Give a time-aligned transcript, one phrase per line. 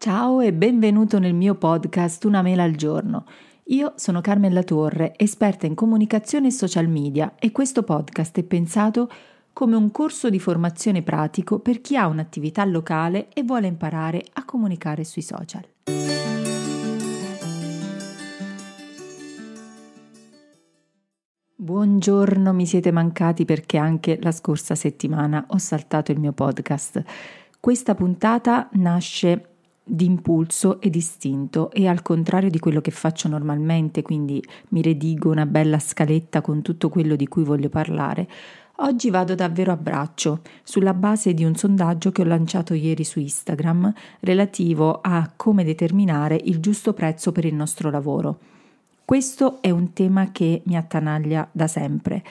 [0.00, 3.24] Ciao e benvenuto nel mio podcast Una mela al giorno.
[3.64, 9.10] Io sono Carmen Latorre, esperta in comunicazione e social media e questo podcast è pensato
[9.52, 14.44] come un corso di formazione pratico per chi ha un'attività locale e vuole imparare a
[14.44, 15.66] comunicare sui social.
[21.56, 27.02] Buongiorno, mi siete mancati perché anche la scorsa settimana ho saltato il mio podcast.
[27.58, 29.56] Questa puntata nasce
[29.88, 35.46] d'impulso e distinto e al contrario di quello che faccio normalmente, quindi mi redigo una
[35.46, 38.28] bella scaletta con tutto quello di cui voglio parlare,
[38.76, 43.18] oggi vado davvero a braccio sulla base di un sondaggio che ho lanciato ieri su
[43.18, 48.38] Instagram relativo a come determinare il giusto prezzo per il nostro lavoro.
[49.04, 52.22] Questo è un tema che mi attanaglia da sempre.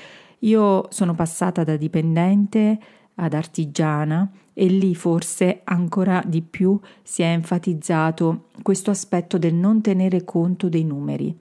[0.42, 2.80] Io sono passata da dipendente
[3.18, 9.82] ad artigiana e lì forse ancora di più si è enfatizzato questo aspetto del non
[9.82, 11.36] tenere conto dei numeri.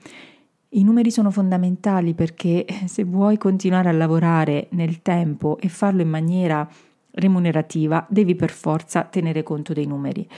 [0.71, 6.11] I numeri sono fondamentali perché se vuoi continuare a lavorare nel tempo e farlo in
[6.11, 6.69] maniera
[7.13, 10.29] remunerativa, devi per forza tenere conto dei numeri.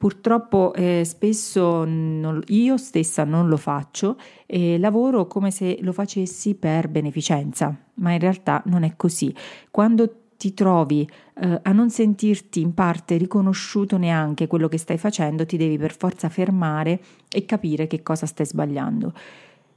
[0.00, 4.16] Purtroppo eh, spesso non, io stessa non lo faccio
[4.46, 9.34] e lavoro come se lo facessi per beneficenza, ma in realtà non è così.
[9.70, 15.44] Quando ti trovi eh, a non sentirti in parte riconosciuto neanche quello che stai facendo,
[15.44, 19.12] ti devi per forza fermare e capire che cosa stai sbagliando.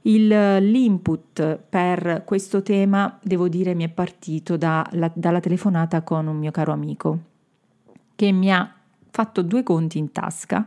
[0.06, 6.28] Il, l'input per questo tema, devo dire, mi è partito da, la, dalla telefonata con
[6.28, 7.18] un mio caro amico
[8.14, 8.74] che mi ha
[9.10, 10.64] fatto due conti in tasca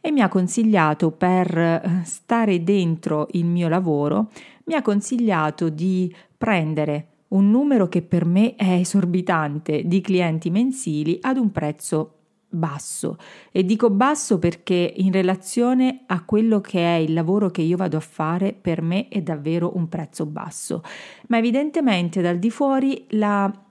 [0.00, 4.30] e mi ha consigliato per eh, stare dentro il mio lavoro,
[4.66, 11.18] mi ha consigliato di prendere un numero che per me è esorbitante di clienti mensili
[11.20, 12.18] ad un prezzo
[12.48, 13.16] basso.
[13.50, 17.96] E dico basso perché in relazione a quello che è il lavoro che io vado
[17.96, 20.82] a fare, per me è davvero un prezzo basso.
[21.28, 23.63] Ma evidentemente dal di fuori la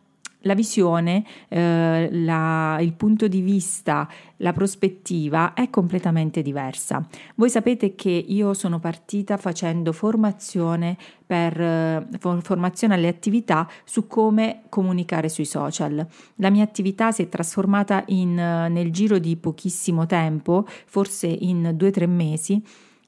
[0.44, 7.06] la visione, eh, la, il punto di vista, la prospettiva è completamente diversa.
[7.36, 12.08] Voi sapete che io sono partita facendo formazione per eh,
[12.42, 16.06] formazione alle attività su come comunicare sui social.
[16.36, 21.88] La mia attività si è trasformata in, nel giro di pochissimo tempo, forse in due
[21.88, 22.62] o tre mesi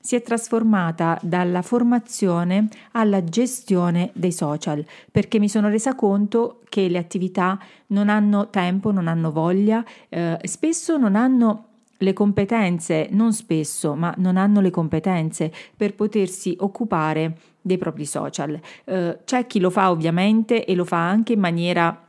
[0.05, 6.87] si è trasformata dalla formazione alla gestione dei social, perché mi sono resa conto che
[6.89, 7.57] le attività
[7.87, 14.13] non hanno tempo, non hanno voglia, eh, spesso non hanno le competenze, non spesso, ma
[14.17, 18.59] non hanno le competenze per potersi occupare dei propri social.
[18.83, 22.04] Eh, c'è chi lo fa ovviamente e lo fa anche in maniera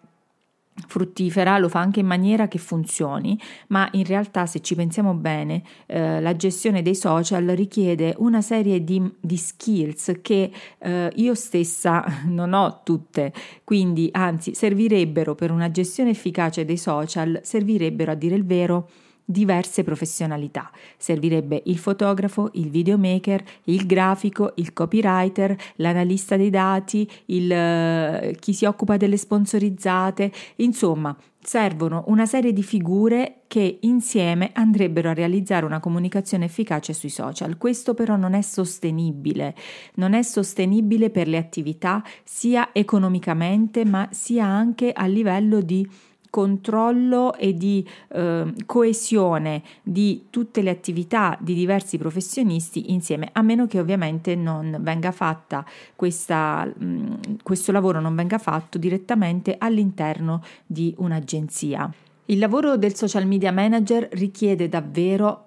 [0.87, 3.39] fruttifera lo fa anche in maniera che funzioni,
[3.69, 8.85] ma in realtà se ci pensiamo bene eh, la gestione dei social richiede una serie
[8.85, 13.33] di, di skills che eh, io stessa non ho tutte,
[13.65, 18.89] quindi anzi servirebbero per una gestione efficace dei social, servirebbero a dire il vero
[19.27, 20.71] diverse professionalità.
[20.97, 28.55] Servirebbe il fotografo, il videomaker, il grafico, il copywriter, l'analista dei dati, il, uh, chi
[28.55, 31.15] si occupa delle sponsorizzate, insomma,
[31.47, 37.57] servono una serie di figure che insieme andrebbero a realizzare una comunicazione efficace sui social.
[37.57, 39.55] Questo però non è sostenibile,
[39.95, 45.89] non è sostenibile per le attività sia economicamente ma sia anche a livello di
[46.37, 53.67] controllo e di eh, coesione di tutte le attività di diversi professionisti insieme, a meno
[53.67, 55.65] che ovviamente non venga fatta
[55.95, 61.91] questa, mh, questo lavoro non venga fatto direttamente all'interno di un'agenzia.
[62.27, 65.45] Il lavoro del social media manager richiede davvero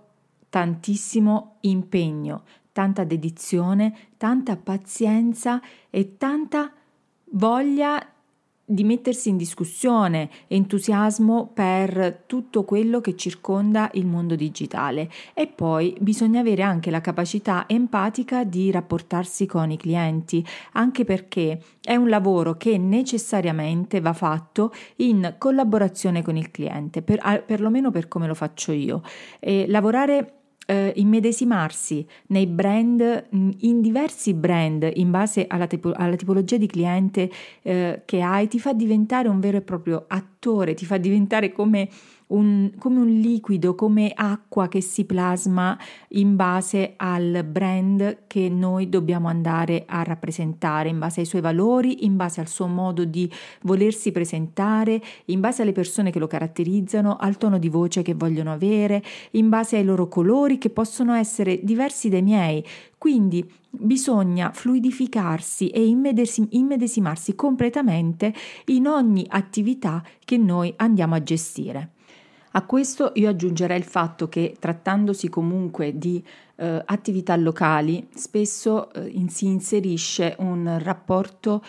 [0.49, 2.41] tantissimo impegno,
[2.72, 5.61] tanta dedizione, tanta pazienza
[5.91, 6.72] e tanta
[7.33, 8.03] voglia
[8.72, 15.96] di mettersi in discussione, entusiasmo per tutto quello che circonda il mondo digitale e poi
[15.99, 22.09] bisogna avere anche la capacità empatica di rapportarsi con i clienti, anche perché è un
[22.09, 28.35] lavoro che necessariamente va fatto in collaborazione con il cliente, per, perlomeno per come lo
[28.35, 29.02] faccio io.
[29.40, 30.39] E lavorare
[30.69, 37.29] eh, immedesimarsi nei brand, in diversi brand in base alla, tipo, alla tipologia di cliente
[37.63, 41.89] eh, che hai, ti fa diventare un vero e proprio attore, ti fa diventare come
[42.29, 45.78] un, come un liquido, come acqua che si plasma
[46.09, 52.05] in base al brand che noi dobbiamo andare a rappresentare, in base ai suoi valori,
[52.05, 53.31] in base al suo modo di
[53.61, 58.52] volersi presentare, in base alle persone che lo caratterizzano, al tono di voce che vogliono
[58.52, 62.64] avere, in base ai loro colori che possono essere diversi dai miei.
[62.97, 68.34] Quindi bisogna fluidificarsi e immedesimarsi completamente
[68.66, 71.91] in ogni attività che noi andiamo a gestire.
[72.51, 76.23] A questo io aggiungerei il fatto che trattandosi comunque di
[76.55, 81.63] eh, attività locali, spesso eh, in, si inserisce un rapporto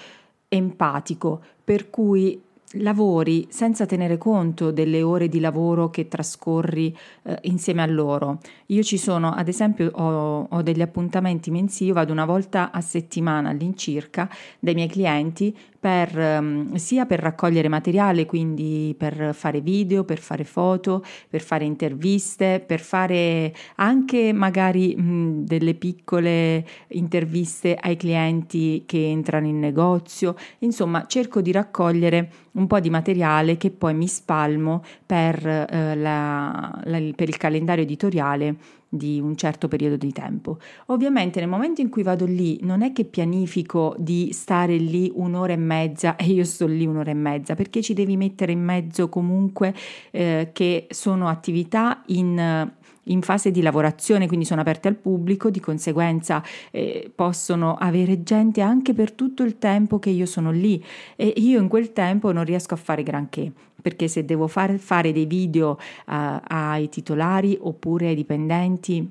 [0.49, 2.43] empatico, per cui
[2.75, 8.39] lavori senza tenere conto delle ore di lavoro che trascorri eh, insieme a loro.
[8.67, 13.51] Io ci sono, ad esempio, ho, ho degli appuntamenti mensili, vado una volta a settimana
[13.51, 20.19] all'incirca dai miei clienti per, um, sia per raccogliere materiale, quindi per fare video, per
[20.19, 24.95] fare foto, per fare interviste, per fare anche magari
[25.43, 30.37] delle piccole interviste ai clienti che entrano in negozio.
[30.59, 36.79] Insomma, cerco di raccogliere un po' di materiale che poi mi spalmo per, eh, la,
[36.85, 38.57] la, per il calendario editoriale
[38.93, 40.59] di un certo periodo di tempo.
[40.87, 45.53] Ovviamente nel momento in cui vado lì non è che pianifico di stare lì un'ora
[45.53, 49.09] e mezza e io sto lì un'ora e mezza perché ci devi mettere in mezzo
[49.09, 49.73] comunque
[50.11, 52.69] eh, che sono attività in
[53.11, 58.61] in fase di lavorazione, quindi sono aperte al pubblico, di conseguenza eh, possono avere gente
[58.61, 60.83] anche per tutto il tempo che io sono lì.
[61.17, 65.11] E io in quel tempo non riesco a fare granché perché se devo fare, fare
[65.11, 69.11] dei video uh, ai titolari oppure ai dipendenti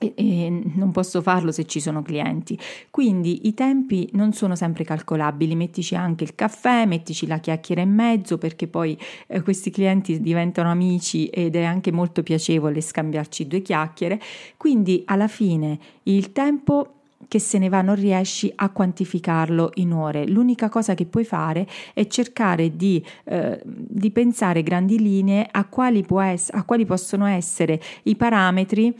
[0.00, 2.58] e, non posso farlo se ci sono clienti.
[2.90, 7.92] Quindi i tempi non sono sempre calcolabili, mettici anche il caffè, mettici la chiacchiera in
[7.92, 13.60] mezzo perché poi eh, questi clienti diventano amici ed è anche molto piacevole scambiarci due
[13.60, 14.18] chiacchiere.
[14.56, 16.94] Quindi alla fine il tempo
[17.28, 20.26] che se ne va non riesci a quantificarlo in ore.
[20.26, 26.04] L'unica cosa che puoi fare è cercare di, eh, di pensare grandi linee a quali,
[26.08, 28.96] es- a quali, possono essere i parametri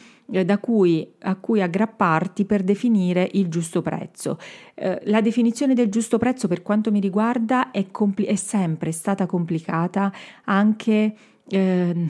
[0.61, 4.39] cui, a cui aggrapparti per definire il giusto prezzo.
[4.75, 9.27] Eh, la definizione del giusto prezzo per quanto mi riguarda è, compl- è sempre stata
[9.27, 10.13] complicata
[10.45, 11.15] anche
[11.49, 12.07] eh,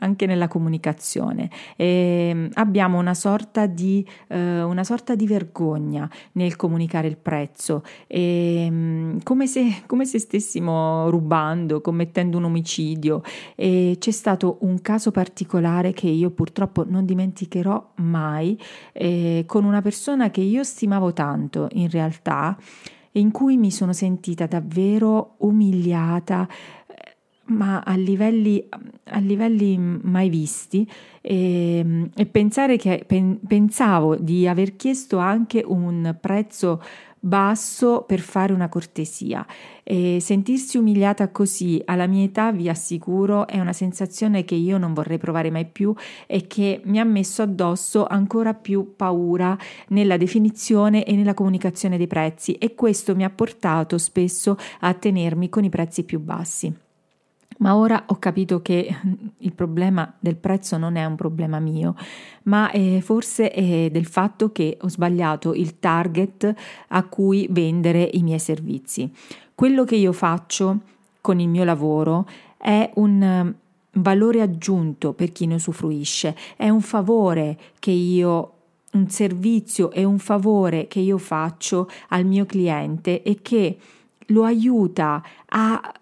[0.00, 1.50] anche nella comunicazione.
[1.76, 9.16] E abbiamo una sorta, di, eh, una sorta di vergogna nel comunicare il prezzo, e,
[9.22, 13.22] come, se, come se stessimo rubando, commettendo un omicidio.
[13.54, 18.58] E c'è stato un caso particolare che io purtroppo non dimenticherò mai,
[18.92, 22.56] eh, con una persona che io stimavo tanto in realtà
[23.12, 26.48] in cui mi sono sentita davvero umiliata,
[27.50, 28.66] ma a livelli,
[29.04, 30.88] a livelli mai visti
[31.20, 36.82] e, e pensare che pen, pensavo di aver chiesto anche un prezzo
[37.22, 39.46] basso per fare una cortesia.
[39.82, 44.94] E sentirsi umiliata così alla mia età vi assicuro è una sensazione che io non
[44.94, 45.94] vorrei provare mai più
[46.26, 49.56] e che mi ha messo addosso ancora più paura
[49.88, 55.48] nella definizione e nella comunicazione dei prezzi e questo mi ha portato spesso a tenermi
[55.48, 56.88] con i prezzi più bassi
[57.60, 58.94] ma ora ho capito che
[59.38, 61.94] il problema del prezzo non è un problema mio,
[62.44, 66.54] ma è forse è del fatto che ho sbagliato il target
[66.88, 69.10] a cui vendere i miei servizi.
[69.54, 70.78] Quello che io faccio
[71.20, 72.26] con il mio lavoro
[72.56, 73.54] è un
[73.92, 78.52] valore aggiunto per chi ne usufruisce, è un favore che io
[78.92, 83.78] un servizio e un favore che io faccio al mio cliente e che
[84.26, 85.94] lo aiuta a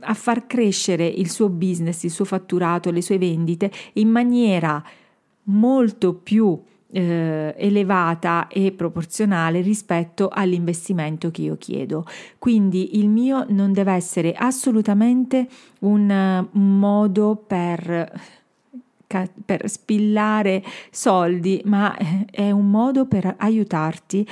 [0.00, 4.82] a far crescere il suo business, il suo fatturato, le sue vendite in maniera
[5.44, 12.04] molto più eh, elevata e proporzionale rispetto all'investimento che io chiedo.
[12.38, 15.48] Quindi il mio non deve essere assolutamente
[15.80, 18.36] un, modo per
[19.08, 21.96] per spillare soldi, ma
[22.30, 24.28] è un modo per aiutarti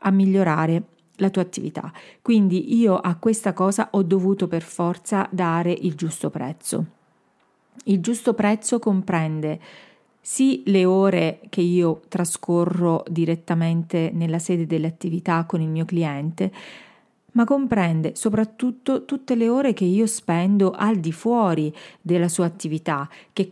[0.00, 0.82] a migliorare
[1.18, 1.92] la tua attività.
[2.20, 6.84] Quindi io a questa cosa ho dovuto per forza dare il giusto prezzo.
[7.84, 9.60] Il giusto prezzo comprende
[10.20, 16.52] sì le ore che io trascorro direttamente nella sede delle attività con il mio cliente,
[17.38, 23.08] ma comprende soprattutto tutte le ore che io spendo al di fuori della sua attività,
[23.32, 23.48] che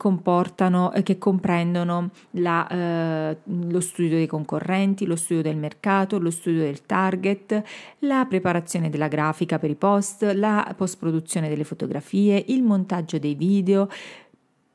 [0.92, 6.62] eh, che comprendono la, eh, lo studio dei concorrenti, lo studio del mercato, lo studio
[6.62, 7.62] del target,
[8.00, 13.36] la preparazione della grafica per i post, la post produzione delle fotografie, il montaggio dei
[13.36, 13.88] video,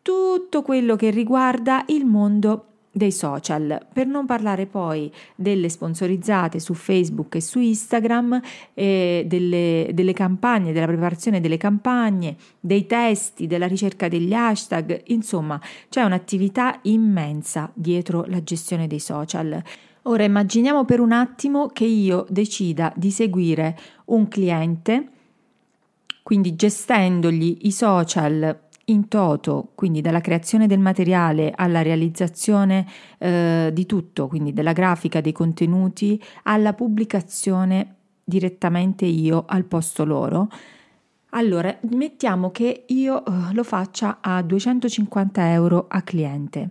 [0.02, 6.74] tutto quello che riguarda il mondo dei social, per non parlare poi delle sponsorizzate su
[6.74, 8.42] Facebook e su Instagram,
[8.74, 15.60] eh, delle, delle campagne, della preparazione delle campagne, dei testi, della ricerca degli hashtag, insomma
[15.90, 19.64] c'è un'attività immensa dietro la gestione dei social.
[20.04, 25.10] Ora immaginiamo per un attimo che io decida di seguire un cliente,
[26.24, 33.86] quindi gestendogli i social in toto, quindi dalla creazione del materiale alla realizzazione eh, di
[33.86, 40.50] tutto, quindi della grafica, dei contenuti, alla pubblicazione direttamente io al posto loro.
[41.34, 46.70] Allora, mettiamo che io uh, lo faccia a 250 euro a cliente.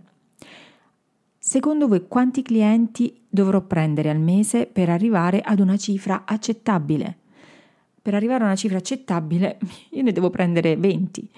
[1.37, 7.17] Secondo voi quanti clienti dovrò prendere al mese per arrivare ad una cifra accettabile?
[7.99, 9.57] Per arrivare a una cifra accettabile
[9.89, 11.29] io ne devo prendere 20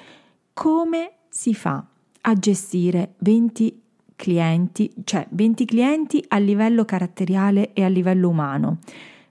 [0.53, 1.85] come si fa
[2.21, 3.81] a gestire 20
[4.15, 8.77] clienti, cioè 20 clienti a livello caratteriale e a livello umano,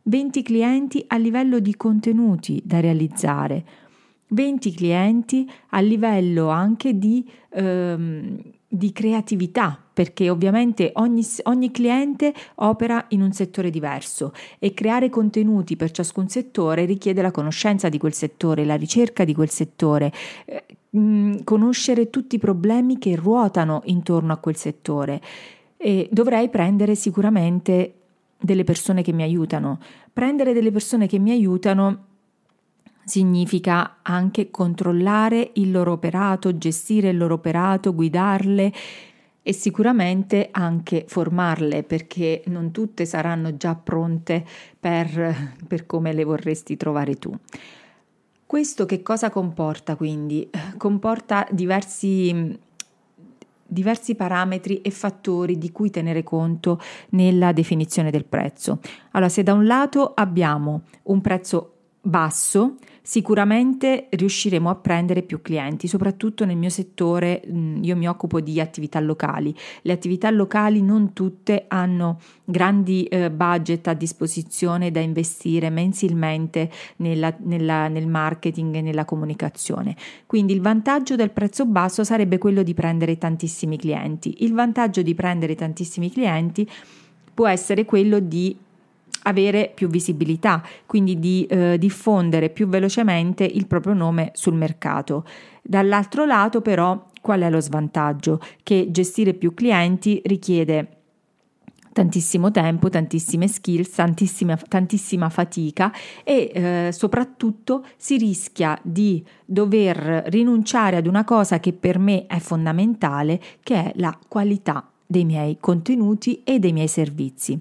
[0.03, 3.65] 20 clienti a livello di contenuti da realizzare,
[4.29, 13.05] 20 clienti a livello anche di, ehm, di creatività, perché ovviamente ogni, ogni, cliente opera
[13.09, 18.15] in un settore diverso e creare contenuti per ciascun settore richiede la conoscenza di quel
[18.15, 20.11] settore, la ricerca di quel settore,
[20.47, 25.21] eh, mh, conoscere tutti i problemi che ruotano intorno a quel settore.
[25.77, 27.95] E dovrei prendere sicuramente
[28.39, 29.79] delle persone che mi aiutano.
[30.13, 32.07] Prendere delle persone che mi aiutano
[33.05, 38.73] significa anche controllare il loro operato, gestire il loro operato, guidarle
[39.43, 44.45] e sicuramente anche formarle perché non tutte saranno già pronte
[44.79, 47.37] per, per come le vorresti trovare tu.
[48.53, 50.51] Questo che cosa comporta quindi?
[50.77, 52.59] Comporta diversi
[53.65, 56.79] diversi parametri e fattori di cui tenere conto
[57.13, 58.81] nella definizione del prezzo.
[59.13, 65.87] Allora, se da un lato abbiamo un prezzo basso, sicuramente riusciremo a prendere più clienti,
[65.87, 67.43] soprattutto nel mio settore,
[67.81, 69.55] io mi occupo di attività locali.
[69.83, 77.35] Le attività locali non tutte hanno grandi eh, budget a disposizione da investire mensilmente nella,
[77.39, 79.97] nella, nel marketing e nella comunicazione.
[80.27, 84.43] Quindi il vantaggio del prezzo basso sarebbe quello di prendere tantissimi clienti.
[84.43, 86.69] Il vantaggio di prendere tantissimi clienti
[87.35, 88.57] può essere quello di
[89.23, 95.25] avere più visibilità, quindi di eh, diffondere più velocemente il proprio nome sul mercato.
[95.63, 98.41] Dall'altro lato però qual è lo svantaggio?
[98.63, 100.97] Che gestire più clienti richiede
[101.93, 105.93] tantissimo tempo, tantissime skills, tantissima, tantissima fatica
[106.25, 112.39] e eh, soprattutto si rischia di dover rinunciare ad una cosa che per me è
[112.39, 117.61] fondamentale, che è la qualità dei miei contenuti e dei miei servizi.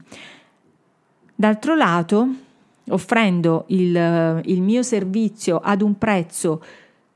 [1.41, 2.27] D'altro lato,
[2.89, 6.63] offrendo il, il mio servizio ad un prezzo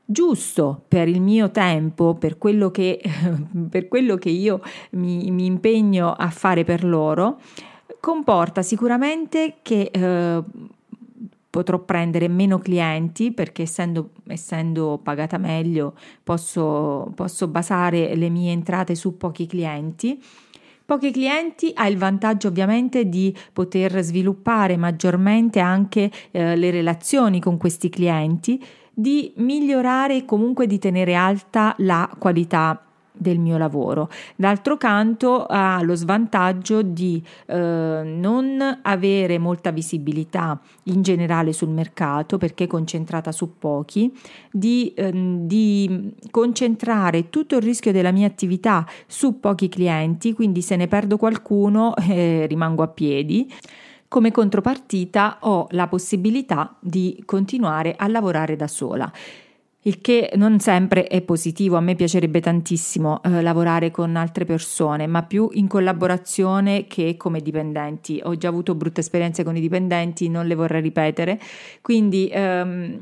[0.04, 3.00] giusto per il mio tempo, per quello che,
[3.70, 7.38] per quello che io mi, mi, impegno a fare per loro,
[8.00, 10.42] comporta sicuramente che eh,
[11.48, 18.96] potrò prendere meno clienti perché essendo, essendo pagata meglio posso, posso basare le mie entrate
[18.96, 20.20] su pochi clienti
[20.86, 27.56] Pochi clienti ha il vantaggio ovviamente di poter sviluppare maggiormente anche eh, le relazioni con
[27.56, 28.64] questi clienti,
[28.94, 32.85] di migliorare e comunque di tenere alta la qualità
[33.16, 34.08] del mio lavoro.
[34.36, 42.38] D'altro canto ha lo svantaggio di eh, non avere molta visibilità in generale sul mercato
[42.38, 44.12] perché è concentrata su pochi,
[44.50, 50.76] di, eh, di concentrare tutto il rischio della mia attività su pochi clienti, quindi se
[50.76, 53.52] ne perdo qualcuno eh, rimango a piedi.
[54.08, 59.12] Come contropartita ho la possibilità di continuare a lavorare da sola
[59.86, 61.76] il che non sempre è positivo.
[61.76, 67.40] A me piacerebbe tantissimo eh, lavorare con altre persone, ma più in collaborazione che come
[67.40, 68.20] dipendenti.
[68.24, 71.40] Ho già avuto brutte esperienze con i dipendenti, non le vorrei ripetere.
[71.80, 72.98] Quindi ehm,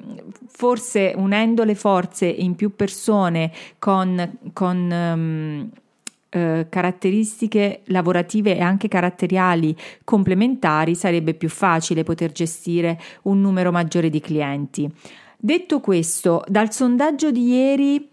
[0.46, 5.70] forse unendo le forze in più persone con, con um,
[6.28, 9.74] eh, caratteristiche lavorative e anche caratteriali
[10.04, 14.92] complementari sarebbe più facile poter gestire un numero maggiore di clienti.
[15.44, 18.08] Detto questo, dal sondaggio di ieri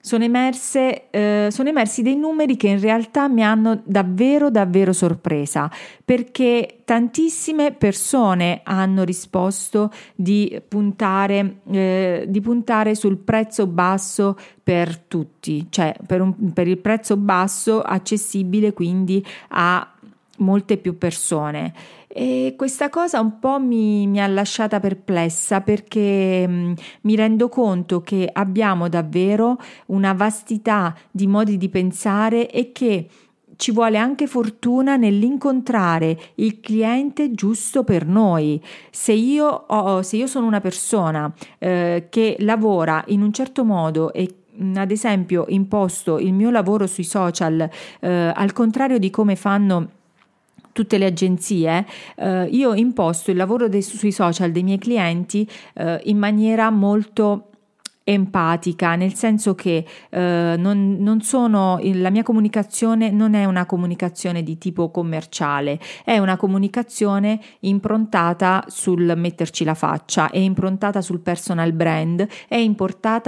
[0.00, 5.70] sono, emerse, eh, sono emersi dei numeri che in realtà mi hanno davvero davvero sorpresa
[6.02, 15.66] perché tantissime persone hanno risposto di puntare, eh, di puntare sul prezzo basso per tutti,
[15.68, 19.86] cioè per, un, per il prezzo basso accessibile quindi a
[20.40, 21.72] molte più persone.
[22.12, 27.48] E questa cosa un po' mi, mi ha lasciata perplessa perché mh, mm, mi rendo
[27.48, 29.56] conto che abbiamo davvero
[29.86, 33.08] una vastità di modi di pensare e che
[33.54, 38.60] ci vuole anche fortuna nell'incontrare il cliente giusto per noi.
[38.90, 44.12] Se io, ho, se io sono una persona eh, che lavora in un certo modo
[44.12, 47.68] e mm, ad esempio imposto il mio lavoro sui social
[48.00, 49.98] eh, al contrario di come fanno
[50.72, 51.86] tutte le agenzie,
[52.16, 57.49] eh, io imposto il lavoro dei, sui social dei miei clienti eh, in maniera molto
[58.12, 64.42] empatica, nel senso che eh, non, non sono, la mia comunicazione non è una comunicazione
[64.42, 71.72] di tipo commerciale, è una comunicazione improntata sul metterci la faccia, è improntata sul personal
[71.72, 72.68] brand, è,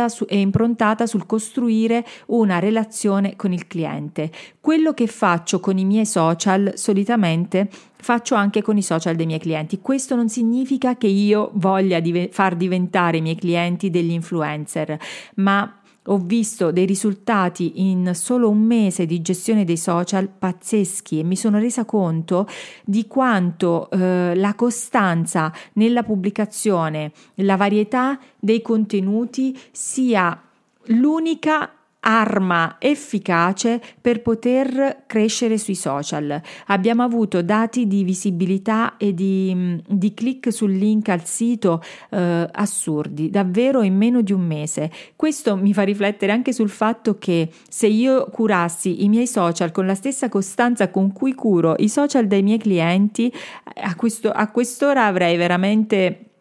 [0.09, 4.31] su, è improntata sul costruire una relazione con il cliente.
[4.61, 7.69] Quello che faccio con i miei social solitamente
[8.03, 9.81] faccio anche con i social dei miei clienti.
[9.81, 14.99] Questo non significa che io voglia div- far diventare i miei clienti degli influencer,
[15.37, 21.23] ma ho visto dei risultati in solo un mese di gestione dei social pazzeschi e
[21.23, 22.49] mi sono resa conto
[22.85, 30.43] di quanto eh, la costanza nella pubblicazione, la varietà dei contenuti sia
[30.87, 31.71] l'unica
[32.05, 36.41] arma efficace per poter crescere sui social.
[36.67, 43.31] Abbiamo avuto dati di visibilità e di, di click sul link al sito eh, assurdi,
[43.31, 44.91] davvero in meno di un mese.
[45.17, 49.87] Questo mi fa riflettere anche sul fatto che se io curassi i miei social con
[49.87, 53.33] la stessa costanza con cui curo i social dei miei clienti,
[53.75, 56.32] a, questo, a quest'ora avrei veramente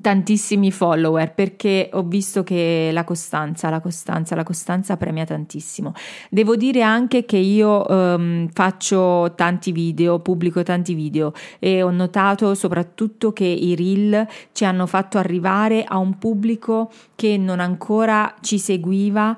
[0.00, 5.92] tantissimi follower perché ho visto che la costanza, la costanza, la costanza premia tantissimo.
[6.30, 12.54] Devo dire anche che io um, faccio tanti video, pubblico tanti video e ho notato
[12.54, 18.58] soprattutto che i reel ci hanno fatto arrivare a un pubblico che non ancora ci
[18.58, 19.36] seguiva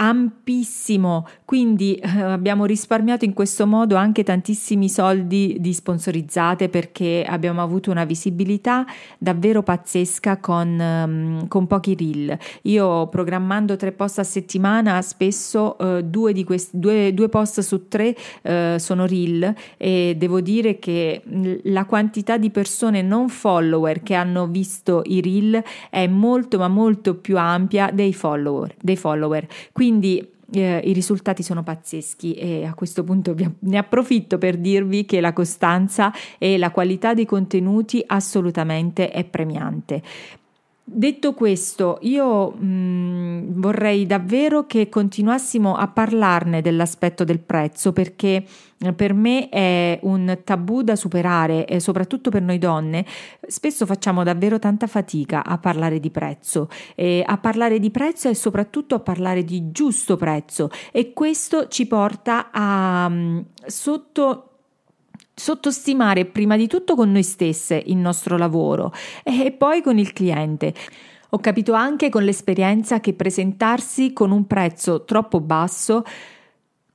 [0.00, 7.62] ampissimo, quindi eh, abbiamo risparmiato in questo modo anche tantissimi soldi di sponsorizzate perché abbiamo
[7.62, 8.86] avuto una visibilità
[9.18, 12.38] davvero pazzesca con, um, con pochi reel.
[12.62, 17.88] Io programmando tre post a settimana spesso uh, due, di questi, due, due post su
[17.88, 21.22] tre uh, sono reel e devo dire che
[21.64, 27.16] la quantità di persone non follower che hanno visto i reel è molto ma molto
[27.16, 28.76] più ampia dei follower.
[28.80, 29.46] Dei follower.
[29.72, 35.06] Quindi quindi eh, i risultati sono pazzeschi e a questo punto ne approfitto per dirvi
[35.06, 40.02] che la costanza e la qualità dei contenuti assolutamente è premiante.
[40.90, 48.42] Detto questo, io mh, mm, vorrei davvero che continuassimo a parlarne dell'aspetto del prezzo perché
[48.78, 53.04] eh, per me è un tabù da superare e soprattutto per noi donne.
[53.46, 58.34] Spesso facciamo davvero tanta fatica a parlare di prezzo, e a parlare di prezzo e
[58.34, 64.47] soprattutto a parlare di giusto prezzo e questo ci porta a mm, sotto
[65.38, 70.74] sottostimare prima di tutto con noi stesse il nostro lavoro e poi con il cliente.
[71.30, 76.04] Ho capito anche con l'esperienza che presentarsi con un prezzo troppo basso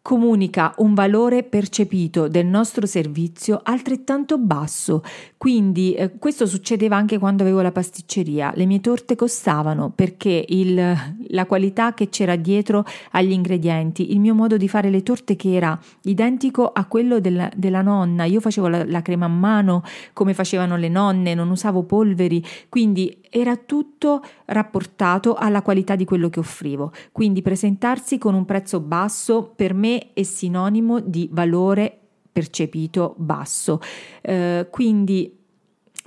[0.03, 5.01] comunica un valore percepito del nostro servizio altrettanto basso.
[5.37, 8.51] Quindi eh, questo succedeva anche quando avevo la pasticceria.
[8.53, 10.93] Le mie torte costavano perché il,
[11.29, 15.53] la qualità che c'era dietro agli ingredienti, il mio modo di fare le torte che
[15.53, 18.25] era identico a quello della, della nonna.
[18.25, 23.22] Io facevo la, la crema a mano come facevano le nonne, non usavo polveri, quindi
[23.33, 26.91] era tutto rapportato alla qualità di quello che offrivo.
[27.11, 31.97] Quindi presentarsi con un prezzo basso per me è sinonimo di valore
[32.31, 33.81] percepito basso.
[34.21, 35.35] Eh, quindi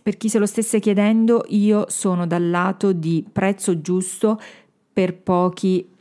[0.01, 4.41] per chi se lo stesse chiedendo, io sono dal lato di prezzo giusto
[4.93, 5.95] per pochi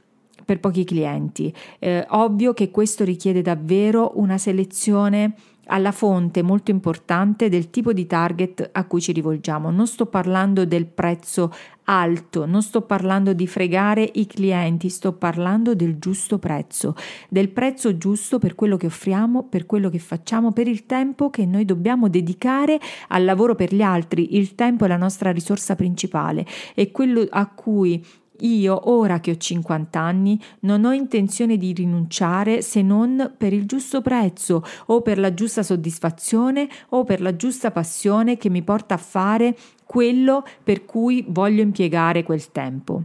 [0.46, 1.52] per pochi clienti.
[1.80, 5.34] Eh, ovvio che questo richiede davvero una selezione
[5.68, 9.72] alla fonte molto importante del tipo di target a cui ci rivolgiamo.
[9.72, 11.52] Non sto parlando del prezzo
[11.86, 16.96] alto, non sto parlando di fregare i clienti, sto parlando del giusto prezzo,
[17.30, 21.46] del prezzo giusto per quello che offriamo, per quello che facciamo, per il tempo che
[21.46, 24.36] noi dobbiamo dedicare al lavoro per gli altri.
[24.36, 28.04] Il tempo è la nostra risorsa principale, è quello a cui
[28.40, 33.66] io, ora che ho 50 anni, non ho intenzione di rinunciare se non per il
[33.66, 38.96] giusto prezzo o per la giusta soddisfazione o per la giusta passione che mi porta
[38.96, 43.04] a fare quello per cui voglio impiegare quel tempo.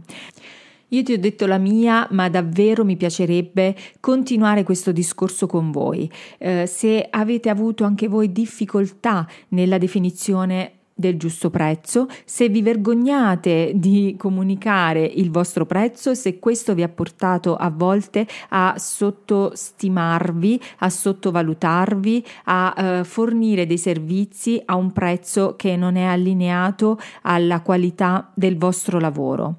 [0.93, 6.11] Io ti ho detto la mia, ma davvero mi piacerebbe continuare questo discorso con voi.
[6.37, 13.71] Eh, se avete avuto anche voi difficoltà nella definizione del giusto prezzo, se vi vergognate
[13.75, 20.89] di comunicare il vostro prezzo, se questo vi ha portato a volte a sottostimarvi, a
[20.89, 28.31] sottovalutarvi, a eh, fornire dei servizi a un prezzo che non è allineato alla qualità
[28.33, 29.57] del vostro lavoro.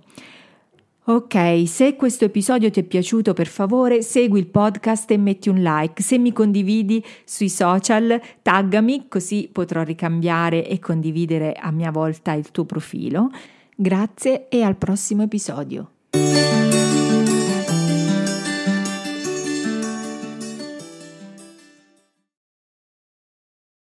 [1.04, 5.60] Ok, se questo episodio ti è piaciuto per favore segui il podcast e metti un
[5.60, 6.00] like.
[6.00, 12.52] Se mi condividi sui social taggami così potrò ricambiare e condividere a mia volta il
[12.52, 13.30] tuo profilo.
[13.74, 15.90] Grazie e al prossimo episodio.